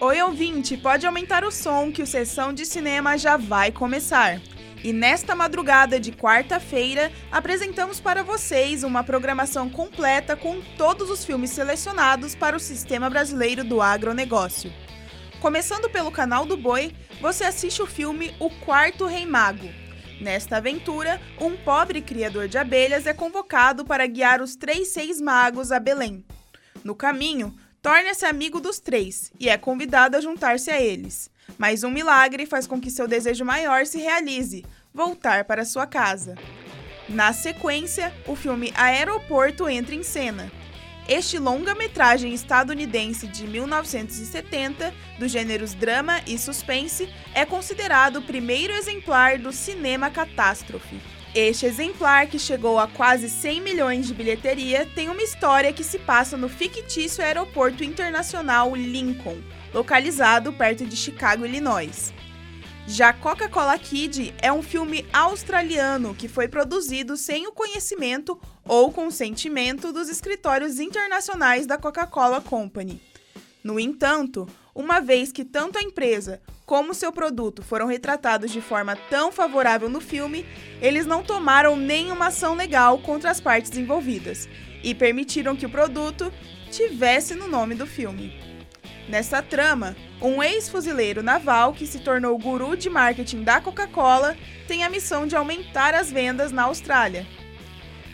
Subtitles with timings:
[0.00, 4.40] Oi, ouvinte, pode aumentar o som que o Sessão de Cinema já vai começar.
[4.82, 11.50] E nesta madrugada de quarta-feira, apresentamos para vocês uma programação completa com todos os filmes
[11.50, 14.72] selecionados para o Sistema Brasileiro do Agronegócio.
[15.38, 19.68] Começando pelo canal do Boi, você assiste o filme O Quarto Rei Mago.
[20.20, 25.72] Nesta aventura, um pobre criador de abelhas é convocado para guiar os três seis magos
[25.72, 26.22] a Belém.
[26.84, 31.30] No caminho, torna-se amigo dos três e é convidado a juntar-se a eles.
[31.56, 36.34] Mas um milagre faz com que seu desejo maior se realize: voltar para sua casa.
[37.08, 40.52] Na sequência, o filme Aeroporto entra em cena.
[41.08, 49.38] Este longa-metragem estadunidense de 1970, dos gêneros drama e suspense, é considerado o primeiro exemplar
[49.38, 51.00] do cinema catástrofe.
[51.34, 55.98] Este exemplar, que chegou a quase 100 milhões de bilheteria, tem uma história que se
[55.98, 59.38] passa no fictício aeroporto internacional Lincoln,
[59.72, 62.12] localizado perto de Chicago, Illinois.
[62.92, 69.92] Já Coca-Cola Kid é um filme australiano que foi produzido sem o conhecimento ou consentimento
[69.92, 73.00] dos escritórios internacionais da Coca-Cola Company.
[73.62, 78.96] No entanto, uma vez que tanto a empresa como seu produto foram retratados de forma
[79.08, 80.44] tão favorável no filme,
[80.82, 84.48] eles não tomaram nenhuma ação legal contra as partes envolvidas
[84.82, 86.32] e permitiram que o produto
[86.72, 88.49] tivesse no nome do filme.
[89.08, 94.36] Nessa trama, um ex-fuzileiro naval que se tornou guru de marketing da Coca-Cola
[94.68, 97.26] tem a missão de aumentar as vendas na Austrália.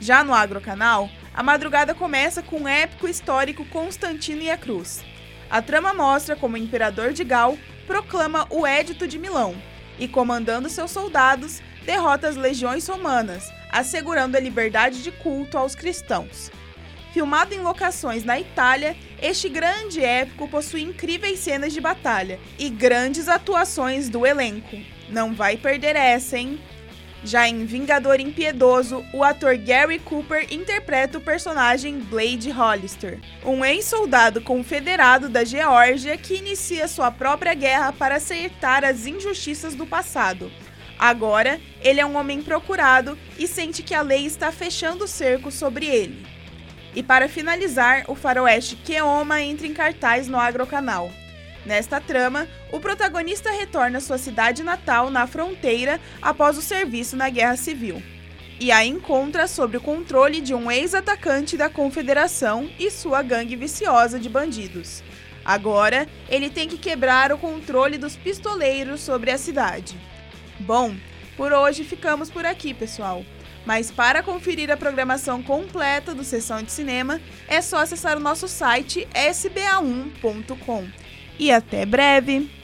[0.00, 5.02] Já no Agrocanal, a madrugada começa com o épico histórico Constantino e a Cruz.
[5.48, 9.54] A trama mostra como o imperador de Gal proclama o Édito de Milão
[9.98, 16.50] e, comandando seus soldados, derrota as legiões romanas, assegurando a liberdade de culto aos cristãos.
[17.12, 23.28] Filmado em locações na Itália, este grande épico possui incríveis cenas de batalha e grandes
[23.28, 24.78] atuações do elenco.
[25.10, 26.58] Não vai perder essa, hein?
[27.22, 34.40] Já em Vingador Impiedoso, o ator Gary Cooper interpreta o personagem Blade Hollister, um ex-soldado
[34.40, 40.50] confederado da Geórgia que inicia sua própria guerra para acertar as injustiças do passado.
[40.98, 45.50] Agora, ele é um homem procurado e sente que a lei está fechando o cerco
[45.50, 46.31] sobre ele.
[46.94, 51.10] E para finalizar, o faroeste Keoma entra em cartaz no Agrocanal.
[51.64, 57.30] Nesta trama, o protagonista retorna à sua cidade natal na fronteira após o serviço na
[57.30, 58.02] Guerra Civil.
[58.60, 64.18] E a encontra sob o controle de um ex-atacante da Confederação e sua gangue viciosa
[64.18, 65.02] de bandidos.
[65.44, 69.96] Agora, ele tem que quebrar o controle dos pistoleiros sobre a cidade.
[70.60, 70.94] Bom,
[71.36, 73.24] por hoje ficamos por aqui, pessoal.
[73.64, 78.48] Mas para conferir a programação completa do Sessão de Cinema, é só acessar o nosso
[78.48, 80.86] site sba1.com.
[81.38, 82.61] E até breve!